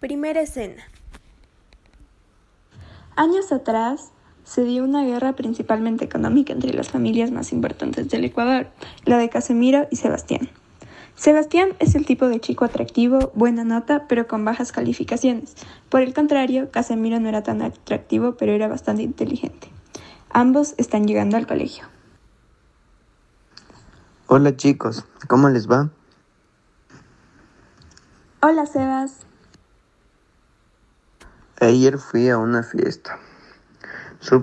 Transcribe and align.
Primera 0.00 0.40
escena. 0.40 0.84
Años 3.16 3.50
atrás 3.50 4.12
se 4.44 4.62
dio 4.62 4.84
una 4.84 5.02
guerra 5.02 5.32
principalmente 5.32 6.04
económica 6.04 6.52
entre 6.52 6.72
las 6.72 6.88
familias 6.88 7.32
más 7.32 7.52
importantes 7.52 8.08
del 8.08 8.24
Ecuador, 8.24 8.68
la 9.06 9.18
de 9.18 9.28
Casemiro 9.28 9.88
y 9.90 9.96
Sebastián. 9.96 10.50
Sebastián 11.16 11.70
es 11.80 11.96
el 11.96 12.06
tipo 12.06 12.28
de 12.28 12.38
chico 12.38 12.64
atractivo, 12.64 13.32
buena 13.34 13.64
nota, 13.64 14.06
pero 14.06 14.28
con 14.28 14.44
bajas 14.44 14.70
calificaciones. 14.70 15.56
Por 15.88 16.02
el 16.02 16.14
contrario, 16.14 16.70
Casemiro 16.70 17.18
no 17.18 17.28
era 17.28 17.42
tan 17.42 17.60
atractivo, 17.60 18.36
pero 18.36 18.52
era 18.52 18.68
bastante 18.68 19.02
inteligente. 19.02 19.68
Ambos 20.30 20.74
están 20.76 21.08
llegando 21.08 21.36
al 21.36 21.48
colegio. 21.48 21.86
Hola 24.28 24.56
chicos, 24.56 25.04
¿cómo 25.26 25.48
les 25.48 25.68
va? 25.68 25.90
Hola 28.40 28.64
Sebas. 28.64 29.26
Ayer 31.60 31.98
fui 31.98 32.28
a 32.28 32.38
una 32.38 32.62
fiesta. 32.62 33.18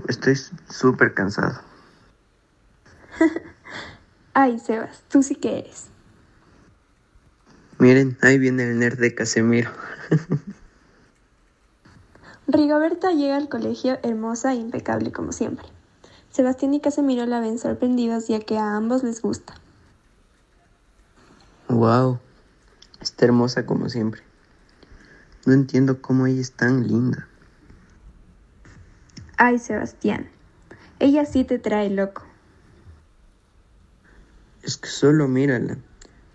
estoy 0.08 0.36
súper 0.70 1.14
cansado. 1.14 1.62
Ay, 4.34 4.60
Sebas, 4.60 5.02
tú 5.10 5.24
sí 5.24 5.36
que 5.36 5.60
eres. 5.60 5.88
Miren, 7.78 8.18
ahí 8.22 8.38
viene 8.38 8.64
el 8.64 8.80
nerd 8.80 9.00
de 9.00 9.16
Casemiro. 9.16 9.72
Rigoberta 12.48 13.12
llega 13.12 13.38
al 13.38 13.48
colegio 13.48 13.98
hermosa 14.04 14.52
e 14.52 14.58
impecable 14.58 15.14
como 15.14 15.32
siempre. 15.32 15.68
Sebastián 16.32 16.74
y 16.74 16.82
Casemiro 16.82 17.26
la 17.26 17.40
ven 17.40 17.60
sorprendidos 17.60 18.28
ya 18.28 18.42
que 18.42 18.58
a 18.58 18.76
ambos 18.76 19.04
les 19.04 19.22
gusta. 19.22 19.56
Wow, 21.70 22.20
está 23.00 23.24
hermosa 23.26 23.66
como 23.66 23.88
siempre. 23.88 24.25
No 25.46 25.54
entiendo 25.54 26.02
cómo 26.02 26.26
ella 26.26 26.42
es 26.42 26.52
tan 26.52 26.88
linda. 26.88 27.28
Ay, 29.38 29.60
Sebastián, 29.60 30.28
ella 31.00 31.26
sí 31.26 31.44
te 31.44 31.60
trae 31.60 31.90
loco. 31.90 32.24
Es 34.64 34.78
que 34.78 34.88
solo 34.88 35.28
mírala. 35.28 35.78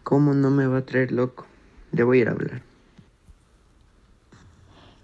¿Cómo 0.05 0.35
no 0.35 0.51
me 0.51 0.67
va 0.67 0.79
a 0.79 0.87
traer 0.87 1.13
loco? 1.13 1.47
Le 1.93 2.05
voy 2.05 2.19
a 2.19 2.21
ir 2.23 2.29
a 2.29 2.33
hablar. 2.33 2.63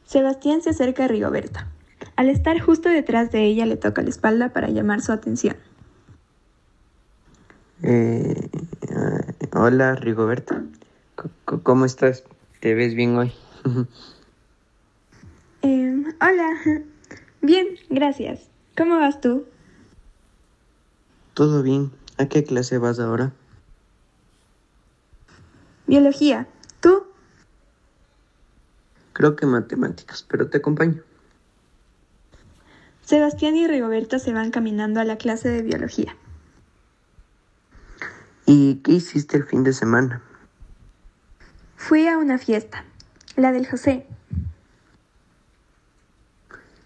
Sebastián 0.04 0.62
se 0.62 0.70
acerca 0.70 1.04
a 1.04 1.08
Rigoberta. 1.08 1.68
Al 2.14 2.28
estar 2.28 2.60
justo 2.60 2.88
detrás 2.88 3.32
de 3.32 3.44
ella 3.44 3.66
le 3.66 3.76
toca 3.76 4.02
la 4.02 4.10
espalda 4.10 4.52
para 4.52 4.68
llamar 4.68 5.00
su 5.00 5.12
atención. 5.12 5.56
Eh, 7.82 8.48
hola, 9.52 9.96
Rigoberta. 9.96 10.62
¿Cómo 11.44 11.84
estás? 11.84 12.24
¿Te 12.60 12.74
ves 12.74 12.94
bien 12.94 13.16
hoy? 13.16 13.32
Em, 15.62 16.14
hola. 16.20 16.84
Bien, 17.42 17.66
gracias. 17.90 18.48
¿Cómo 18.76 18.98
vas 18.98 19.20
tú? 19.20 19.44
Todo 21.34 21.62
bien. 21.62 21.90
¿A 22.18 22.26
qué 22.26 22.44
clase 22.44 22.78
vas 22.78 23.00
ahora? 23.00 23.32
Biología. 25.86 26.46
¿Tú? 26.80 27.06
Creo 29.12 29.34
que 29.34 29.46
matemáticas, 29.46 30.24
pero 30.28 30.48
te 30.48 30.58
acompaño. 30.58 31.02
Sebastián 33.02 33.56
y 33.56 33.66
Rigoberta 33.66 34.18
se 34.18 34.32
van 34.32 34.50
caminando 34.50 35.00
a 35.00 35.04
la 35.04 35.16
clase 35.16 35.48
de 35.48 35.62
biología. 35.62 36.16
¿Y 38.46 38.76
qué 38.76 38.92
hiciste 38.92 39.36
el 39.36 39.44
fin 39.44 39.64
de 39.64 39.72
semana? 39.72 40.22
Fui 41.76 42.06
a 42.08 42.18
una 42.18 42.38
fiesta, 42.38 42.84
la 43.36 43.52
del 43.52 43.68
José. 43.68 44.06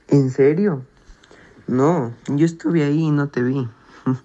¿En 0.08 0.30
serio? 0.30 0.84
No, 1.66 2.12
yo 2.26 2.44
estuve 2.44 2.82
ahí 2.82 3.04
y 3.04 3.10
no 3.10 3.28
te 3.28 3.42
vi. 3.42 3.68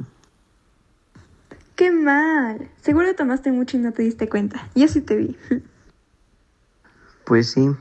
¡Qué 1.75 1.91
mal! 1.91 2.69
Seguro 2.81 3.13
tomaste 3.15 3.51
mucho 3.51 3.77
y 3.77 3.81
no 3.81 3.91
te 3.91 4.01
diste 4.01 4.27
cuenta. 4.27 4.67
Yo 4.75 4.87
sí 4.87 5.01
te 5.01 5.15
vi. 5.15 5.37
Pues 7.25 7.49
sí. 7.49 7.71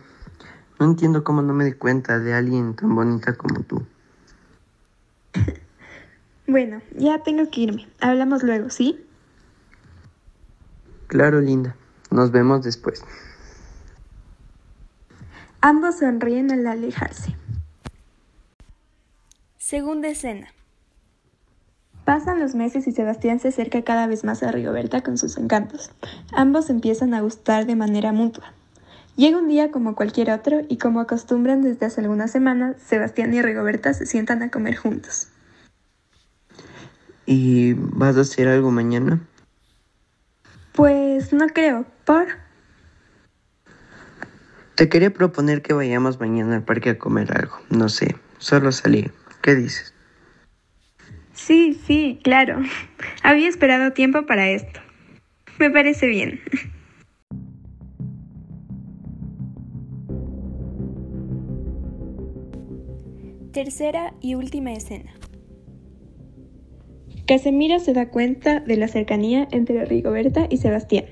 No 0.81 0.87
entiendo 0.87 1.23
cómo 1.23 1.43
no 1.43 1.53
me 1.53 1.67
di 1.67 1.75
cuenta 1.75 2.19
de 2.19 2.33
alguien 2.33 2.75
tan 2.75 2.95
bonita 2.95 3.35
como 3.35 3.61
tú. 3.61 3.85
Bueno, 6.47 6.83
ya 6.97 7.23
tengo 7.23 7.51
que 7.51 7.63
irme. 7.63 7.89
Hablamos 8.01 8.43
luego, 8.43 8.69
¿sí? 8.69 9.03
Claro, 11.07 11.41
linda. 11.41 11.75
Nos 12.11 12.33
vemos 12.33 12.63
después. 12.63 13.03
Ambos 15.67 16.01
sonríen 16.01 16.53
al 16.53 16.67
alejarse. 16.67 17.35
Segunda 19.57 20.09
escena. 20.09 20.49
Pasan 22.05 22.39
los 22.39 22.55
meses 22.55 22.87
y 22.87 22.93
Sebastián 22.93 23.41
se 23.41 23.49
acerca 23.49 23.81
cada 23.81 24.07
vez 24.07 24.25
más 24.25 24.43
a 24.43 24.53
Rigoberta 24.53 25.01
con 25.01 25.17
sus 25.17 25.39
encantos. 25.39 25.91
Ambos 26.35 26.69
empiezan 26.69 27.15
a 27.15 27.23
gustar 27.23 27.65
de 27.65 27.77
manera 27.77 28.13
mutua. 28.13 28.53
Llega 29.17 29.39
un 29.39 29.49
día 29.49 29.71
como 29.71 29.97
cualquier 29.97 30.33
otro 30.33 30.61
y 30.69 30.77
como 30.77 31.01
acostumbran 31.01 31.63
desde 31.63 31.87
hace 31.87 32.03
algunas 32.03 32.31
semanas, 32.31 32.77
Sebastián 32.85 33.33
y 33.33 33.41
Rigoberta 33.41 33.95
se 33.95 34.05
sientan 34.05 34.43
a 34.43 34.51
comer 34.51 34.77
juntos. 34.77 35.29
¿Y 37.25 37.73
vas 37.73 38.19
a 38.19 38.21
hacer 38.21 38.49
algo 38.49 38.71
mañana? 38.71 39.27
Pues 40.75 41.33
no 41.33 41.47
creo. 41.47 41.87
¿Por? 42.05 42.44
Te 44.75 44.89
quería 44.89 45.13
proponer 45.13 45.63
que 45.63 45.73
vayamos 45.73 46.19
mañana 46.19 46.57
al 46.57 46.65
parque 46.65 46.91
a 46.91 46.99
comer 46.99 47.31
algo. 47.37 47.55
No 47.71 47.89
sé, 47.89 48.17
solo 48.39 48.73
salir. 48.73 49.13
¿Qué 49.41 49.55
dices? 49.55 49.95
Sí, 51.33 51.79
sí, 51.87 52.19
claro. 52.25 52.61
Había 53.23 53.49
esperado 53.49 53.93
tiempo 53.93 54.27
para 54.27 54.49
esto. 54.49 54.81
Me 55.61 55.71
parece 55.71 56.09
bien. 56.09 56.41
Tercera 63.53 64.13
y 64.21 64.35
última 64.35 64.73
escena. 64.73 65.15
Casemiro 67.29 67.79
se 67.79 67.93
da 67.93 68.09
cuenta 68.09 68.59
de 68.59 68.77
la 68.77 68.89
cercanía 68.89 69.47
entre 69.53 69.85
Rigoberta 69.85 70.49
y 70.51 70.57
Sebastián. 70.57 71.05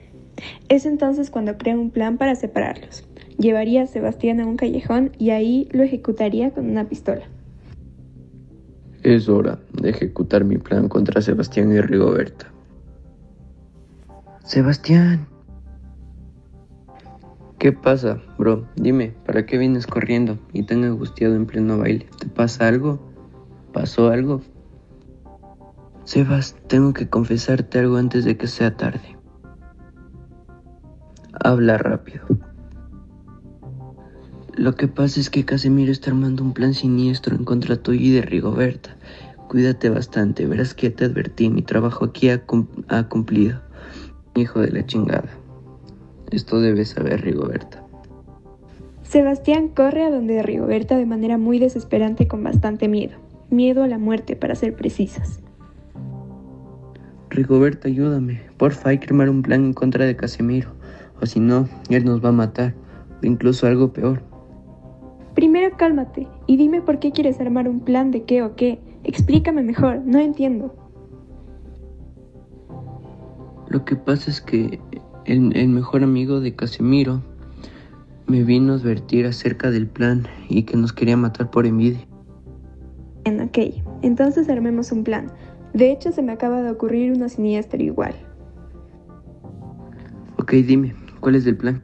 Es 0.69 0.85
entonces 0.85 1.31
cuando 1.31 1.57
crea 1.57 1.79
un 1.79 1.93
plan 1.93 2.19
para 2.19 2.35
separarlos. 2.35 3.09
Llevaría 3.43 3.83
a 3.83 3.87
Sebastián 3.89 4.39
a 4.39 4.47
un 4.47 4.57
callejón 4.57 5.11
y 5.19 5.31
ahí 5.31 5.69
lo 5.73 5.83
ejecutaría 5.83 6.53
con 6.53 6.71
una 6.71 6.89
pistola. 6.89 7.25
Es 9.03 9.29
hora 9.29 9.59
de 9.73 9.91
ejecutar 9.91 10.45
mi 10.45 10.59
plan 10.59 10.89
contra 10.89 11.21
Sebastián 11.21 11.73
y 11.73 11.81
Rigoberta. 11.81 12.47
Sebastián. 14.45 15.27
¿Qué 17.59 17.73
pasa, 17.73 18.23
bro? 18.39 18.65
Dime, 18.77 19.13
¿para 19.27 19.45
qué 19.45 19.59
vienes 19.59 19.89
corriendo 19.89 20.39
y 20.53 20.63
tan 20.63 20.85
angustiado 20.85 21.35
en 21.35 21.47
pleno 21.47 21.79
baile? 21.79 22.07
¿Te 22.21 22.29
pasa 22.29 22.69
algo? 22.69 23.01
¿Pasó 23.73 24.11
algo? 24.11 24.41
Sebas, 26.05 26.55
tengo 26.69 26.93
que 26.93 27.09
confesarte 27.09 27.81
algo 27.81 27.97
antes 27.97 28.25
de 28.25 28.37
que 28.37 28.47
sea 28.47 28.77
tarde. 28.77 29.17
Habla 31.33 31.79
rápido. 31.79 32.25
Lo 34.55 34.75
que 34.75 34.87
pasa 34.87 35.19
es 35.19 35.31
que 35.31 35.47
Casemiro 35.47 35.91
está 35.91 36.11
armando 36.11 36.43
un 36.43 36.53
plan 36.53 36.75
siniestro 36.75 37.35
en 37.35 37.45
contra 37.45 37.77
tuyo 37.77 38.01
y 38.01 38.11
de 38.11 38.23
Rigoberta. 38.23 38.97
Cuídate 39.49 39.89
bastante, 39.89 40.47
verás 40.47 40.75
que 40.75 40.91
te 40.91 41.07
advertí, 41.07 41.49
mi 41.49 41.63
trabajo 41.63 42.05
aquí 42.05 42.29
ha, 42.29 42.43
ha 42.89 43.09
cumplido. 43.09 43.61
Hijo 44.35 44.61
de 44.61 44.71
la 44.71 44.85
chingada. 44.85 45.29
Esto 46.31 46.61
debe 46.61 46.85
saber 46.85 47.23
Rigoberta. 47.23 47.83
Sebastián 49.03 49.69
corre 49.69 50.05
a 50.05 50.11
donde 50.11 50.43
Rigoberta 50.43 50.97
de 50.97 51.07
manera 51.07 51.39
muy 51.39 51.59
desesperante 51.59 52.29
con 52.29 52.43
bastante 52.43 52.89
miedo. 52.89 53.19
Miedo 53.51 53.83
a 53.83 53.89
la 53.89 53.99
muerte, 53.99 54.37
para 54.37 54.55
ser 54.55 54.75
precisas. 54.75 55.41
Rigoberta, 57.29 57.89
ayúdame. 57.89 58.43
Porfa, 58.59 58.91
hay 58.91 58.99
que 58.99 59.07
armar 59.07 59.29
un 59.31 59.43
plan 59.43 59.65
en 59.65 59.73
contra 59.73 60.05
de 60.05 60.17
Casemiro. 60.17 60.71
O 61.21 61.27
si 61.27 61.41
no, 61.41 61.69
él 61.89 62.05
nos 62.05 62.25
va 62.25 62.31
a 62.31 62.33
matar. 62.33 62.75
O 63.23 63.27
incluso 63.27 63.67
algo 63.67 63.93
peor. 63.93 64.32
Primero 65.35 65.77
cálmate 65.77 66.29
y 66.47 66.57
dime 66.57 66.83
por 66.83 66.99
qué 66.99 67.13
quieres 67.13 67.41
armar 67.41 67.69
un 67.69 67.81
plan 67.81 68.11
de 68.11 68.25
qué 68.25 68.43
o 68.43 68.55
qué. 68.55 68.81
Explícame 69.05 69.63
mejor, 69.63 70.03
no 70.05 70.19
entiendo. 70.19 70.75
Lo 73.69 73.85
que 73.85 73.97
pasa 73.97 74.31
es 74.31 74.41
que 74.41 74.79
el, 75.25 75.69
mejor 75.69 76.03
amigo 76.03 76.41
de 76.41 76.55
Casemiro 76.55 77.23
me 78.27 78.43
vino 78.43 78.75
a 78.75 78.77
advertir 78.77 79.27
acerca 79.27 79.71
del 79.71 79.87
plan 79.87 80.27
y 80.49 80.65
que 80.65 80.77
nos 80.77 80.93
quería 80.93 81.17
matar 81.17 81.51
por 81.51 81.67
envidia. 81.67 82.07
Bien, 83.25 83.41
ok, 83.41 83.59
entonces 84.03 84.49
armemos 84.51 84.93
un 84.93 85.05
plan. 85.05 85.33
De 85.73 85.91
hecho, 85.91 86.13
se 86.13 86.23
me 86.23 86.33
acaba 86.33 86.61
de 86.61 86.71
ocurrir 86.71 87.13
una 87.13 87.31
siniestra 87.31 87.83
igual. 87.83 88.15
Ok, 90.37 90.53
dime, 90.53 90.95
¿cuál 91.21 91.37
es 91.37 91.47
el 91.47 91.57
plan? 91.57 91.83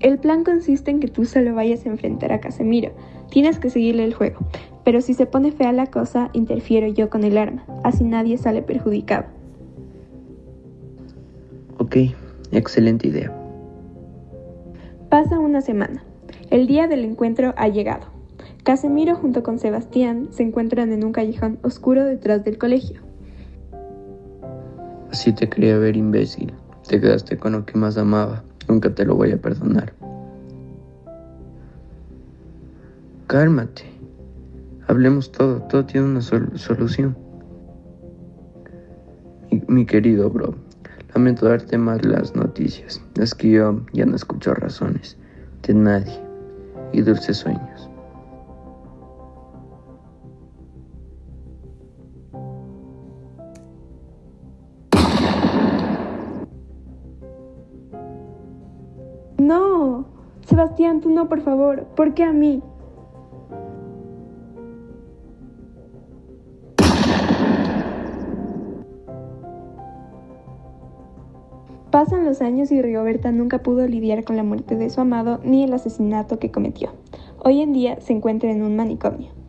El 0.00 0.18
plan 0.18 0.44
consiste 0.44 0.90
en 0.90 0.98
que 0.98 1.08
tú 1.08 1.26
solo 1.26 1.54
vayas 1.54 1.84
a 1.84 1.90
enfrentar 1.90 2.32
a 2.32 2.40
Casemiro. 2.40 2.92
Tienes 3.30 3.58
que 3.58 3.68
seguirle 3.68 4.04
el 4.04 4.14
juego. 4.14 4.40
Pero 4.82 5.02
si 5.02 5.12
se 5.12 5.26
pone 5.26 5.52
fea 5.52 5.72
la 5.72 5.86
cosa, 5.86 6.30
interfiero 6.32 6.86
yo 6.88 7.10
con 7.10 7.22
el 7.22 7.36
arma. 7.36 7.64
Así 7.84 8.04
nadie 8.04 8.38
sale 8.38 8.62
perjudicado. 8.62 9.26
Ok, 11.76 11.96
excelente 12.50 13.08
idea. 13.08 13.30
Pasa 15.10 15.38
una 15.38 15.60
semana. 15.60 16.02
El 16.48 16.66
día 16.66 16.88
del 16.88 17.04
encuentro 17.04 17.52
ha 17.58 17.68
llegado. 17.68 18.06
Casemiro 18.64 19.16
junto 19.16 19.42
con 19.42 19.58
Sebastián 19.58 20.28
se 20.30 20.42
encuentran 20.42 20.92
en 20.92 21.04
un 21.04 21.12
callejón 21.12 21.58
oscuro 21.62 22.04
detrás 22.04 22.42
del 22.44 22.56
colegio. 22.56 23.00
Así 25.10 25.32
te 25.32 25.48
quería 25.48 25.76
ver, 25.76 25.96
imbécil. 25.96 26.52
Te 26.88 27.00
quedaste 27.00 27.36
con 27.36 27.52
lo 27.52 27.66
que 27.66 27.76
más 27.76 27.98
amaba. 27.98 28.44
Nunca 28.70 28.94
te 28.94 29.04
lo 29.04 29.16
voy 29.16 29.32
a 29.32 29.36
perdonar. 29.36 29.92
Cálmate. 33.26 33.82
Hablemos 34.86 35.32
todo. 35.32 35.60
Todo 35.62 35.84
tiene 35.84 36.06
una 36.06 36.20
solución. 36.20 37.16
Mi, 39.50 39.60
mi 39.66 39.84
querido 39.84 40.30
bro, 40.30 40.54
lamento 41.12 41.46
darte 41.46 41.78
más 41.78 42.04
las 42.04 42.36
noticias. 42.36 43.02
Es 43.20 43.34
que 43.34 43.50
yo 43.50 43.80
ya 43.92 44.06
no 44.06 44.14
escucho 44.14 44.54
razones 44.54 45.16
de 45.66 45.74
nadie. 45.74 46.20
Y 46.92 47.00
dulces 47.00 47.38
sueños. 47.38 47.69
Sebastián, 60.50 61.00
tú 61.00 61.10
no, 61.10 61.28
por 61.28 61.42
favor. 61.42 61.84
¿Por 61.94 62.12
qué 62.12 62.24
a 62.24 62.32
mí? 62.32 62.60
Pasan 71.92 72.24
los 72.24 72.42
años 72.42 72.72
y 72.72 72.82
Rigoberta 72.82 73.30
nunca 73.30 73.62
pudo 73.62 73.86
lidiar 73.86 74.24
con 74.24 74.36
la 74.36 74.42
muerte 74.42 74.74
de 74.74 74.90
su 74.90 75.00
amado 75.00 75.38
ni 75.44 75.62
el 75.62 75.72
asesinato 75.72 76.40
que 76.40 76.50
cometió. 76.50 76.90
Hoy 77.44 77.60
en 77.60 77.72
día 77.72 78.00
se 78.00 78.12
encuentra 78.12 78.50
en 78.50 78.64
un 78.64 78.74
manicomio. 78.74 79.39